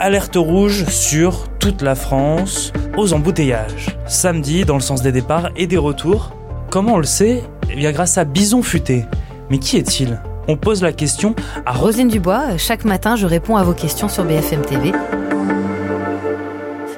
[0.00, 3.96] alerte rouge sur toute la France aux embouteillages.
[4.06, 6.32] Samedi, dans le sens des départs et des retours.
[6.70, 7.42] Comment on le sait?
[7.70, 9.04] Eh bien grâce à Bison Futé.
[9.50, 10.20] Mais qui est-il?
[10.46, 11.34] On pose la question
[11.66, 12.56] à Rosine Dubois.
[12.56, 14.92] Chaque matin, je réponds à vos questions sur BFM TV.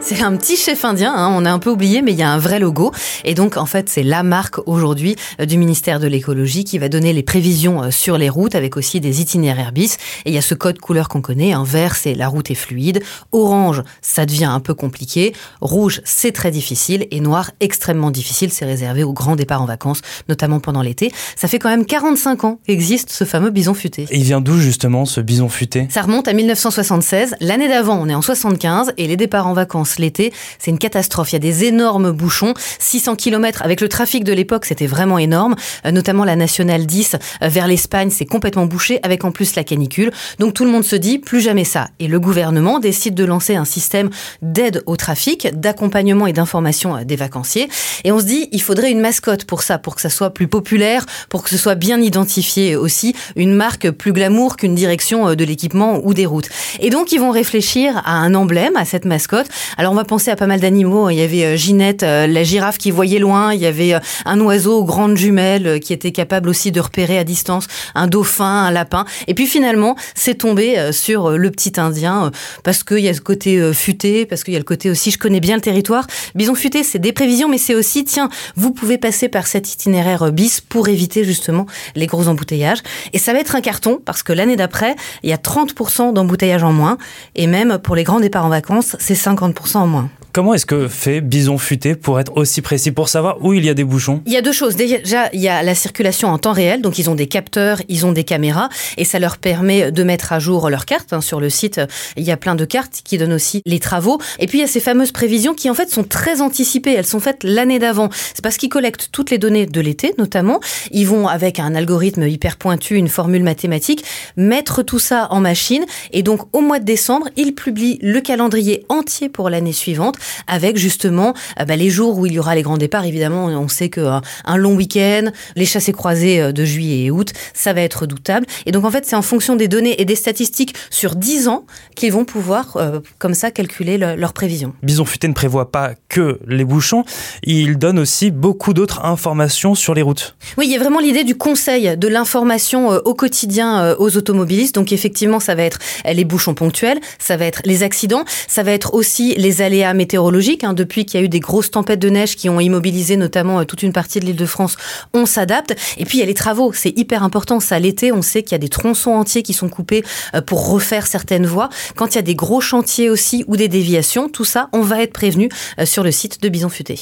[0.02, 2.30] C'est un petit chef indien, hein, on a un peu oublié, mais il y a
[2.30, 2.90] un vrai logo.
[3.24, 6.88] Et donc, en fait, c'est la marque aujourd'hui euh, du ministère de l'écologie qui va
[6.88, 9.98] donner les prévisions euh, sur les routes avec aussi des itinéraires bis.
[10.24, 11.52] Et il y a ce code couleur qu'on connaît.
[11.52, 13.02] Un vert, c'est la route est fluide.
[13.32, 15.34] Orange, ça devient un peu compliqué.
[15.60, 17.06] Rouge, c'est très difficile.
[17.10, 18.50] Et noir, extrêmement difficile.
[18.52, 21.12] C'est réservé aux grands départs en vacances, notamment pendant l'été.
[21.36, 24.06] Ça fait quand même 45 ans qu'existe ce fameux bison futé.
[24.10, 25.88] Et il vient d'où justement ce bison futé?
[25.90, 27.36] Ça remonte à 1976.
[27.40, 31.32] L'année d'avant, on est en 75 et les départs en vacances l'été, c'est une catastrophe.
[31.32, 35.18] Il y a des énormes bouchons, 600 km avec le trafic de l'époque, c'était vraiment
[35.18, 39.54] énorme, euh, notamment la nationale 10 euh, vers l'Espagne, c'est complètement bouché avec en plus
[39.54, 40.10] la canicule.
[40.38, 41.88] Donc tout le monde se dit plus jamais ça.
[41.98, 44.10] Et le gouvernement décide de lancer un système
[44.42, 47.68] d'aide au trafic, d'accompagnement et d'information euh, des vacanciers.
[48.04, 50.48] Et on se dit, il faudrait une mascotte pour ça, pour que ça soit plus
[50.48, 55.44] populaire, pour que ce soit bien identifié aussi, une marque plus glamour qu'une direction de
[55.44, 56.48] l'équipement ou des routes.
[56.80, 59.48] Et donc ils vont réfléchir à un emblème, à cette mascotte.
[59.80, 61.08] Alors on va penser à pas mal d'animaux.
[61.08, 63.54] Il y avait euh, Ginette, euh, la girafe qui voyait loin.
[63.54, 67.16] Il y avait euh, un oiseau aux grandes jumelles qui était capable aussi de repérer
[67.16, 69.06] à distance un dauphin, un lapin.
[69.26, 72.30] Et puis finalement, c'est tombé sur le petit Indien
[72.62, 75.16] parce qu'il y a ce côté futé, parce qu'il y a le côté aussi, je
[75.16, 76.06] connais bien le territoire.
[76.34, 80.30] Bison futé, c'est des prévisions, mais c'est aussi, tiens, vous pouvez passer par cet itinéraire
[80.30, 82.82] bis pour éviter justement les gros embouteillages.
[83.14, 86.64] Et ça va être un carton parce que l'année d'après, il y a 30% d'embouteillages
[86.64, 86.98] en moins.
[87.34, 90.10] Et même pour les grands départs en vacances, c'est 50% en moins.
[90.32, 93.68] Comment est-ce que fait Bison Futé pour être aussi précis, pour savoir où il y
[93.68, 94.22] a des bouchons?
[94.26, 94.76] Il y a deux choses.
[94.76, 98.06] Déjà, il y a la circulation en temps réel, donc ils ont des capteurs, ils
[98.06, 101.12] ont des caméras, et ça leur permet de mettre à jour leurs cartes.
[101.12, 101.20] Hein.
[101.20, 101.80] Sur le site,
[102.16, 104.20] il y a plein de cartes qui donnent aussi les travaux.
[104.38, 106.92] Et puis il y a ces fameuses prévisions qui en fait sont très anticipées.
[106.92, 108.08] Elles sont faites l'année d'avant.
[108.12, 110.60] C'est parce qu'ils collectent toutes les données de l'été, notamment.
[110.92, 114.04] Ils vont avec un algorithme hyper pointu, une formule mathématique,
[114.36, 115.84] mettre tout ça en machine.
[116.12, 120.76] Et donc au mois de décembre, ils publient le calendrier entier pour l'année suivante avec
[120.76, 123.04] justement euh, bah, les jours où il y aura les grands départs.
[123.04, 127.10] Évidemment, on sait que euh, un long week-end, les chassés croisés euh, de juillet et
[127.10, 128.46] août, ça va être redoutable.
[128.66, 131.64] Et donc en fait, c'est en fonction des données et des statistiques sur 10 ans
[131.94, 132.76] qu'ils vont pouvoir
[133.18, 134.74] comme ça calculer leurs prévisions.
[134.82, 137.04] Bison Futé ne prévoit pas que les bouchons,
[137.42, 140.36] il donne aussi beaucoup d'autres informations sur les routes.
[140.56, 144.74] Oui, il y a vraiment l'idée du conseil, de l'information au quotidien aux automobilistes.
[144.74, 148.72] Donc effectivement, ça va être les bouchons ponctuels, ça va être les accidents, ça va
[148.72, 152.08] être aussi les aléas météorologiques Hein, depuis qu'il y a eu des grosses tempêtes de
[152.08, 154.76] neige qui ont immobilisé notamment euh, toute une partie de l'île de France,
[155.14, 155.74] on s'adapte.
[155.98, 157.60] Et puis il y a les travaux, c'est hyper important.
[157.60, 160.04] Ça, l'été, on sait qu'il y a des tronçons entiers qui sont coupés
[160.34, 161.68] euh, pour refaire certaines voies.
[161.96, 165.02] Quand il y a des gros chantiers aussi ou des déviations, tout ça, on va
[165.02, 166.98] être prévenu euh, sur le site de Bison Futé.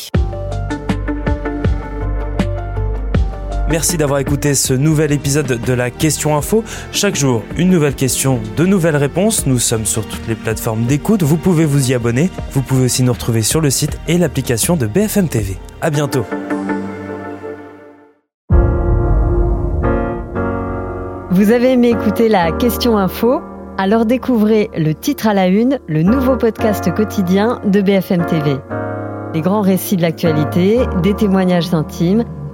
[3.71, 6.65] Merci d'avoir écouté ce nouvel épisode de la Question Info.
[6.91, 9.47] Chaque jour, une nouvelle question, de nouvelles réponses.
[9.47, 11.23] Nous sommes sur toutes les plateformes d'écoute.
[11.23, 12.31] Vous pouvez vous y abonner.
[12.53, 15.59] Vous pouvez aussi nous retrouver sur le site et l'application de BFM TV.
[15.83, 16.25] À bientôt.
[21.31, 23.43] Vous avez aimé écouter la Question Info?
[23.77, 28.57] Alors découvrez le titre à la une, le nouveau podcast quotidien de BFM TV.
[29.35, 32.25] Les grands récits de l'actualité, des témoignages intimes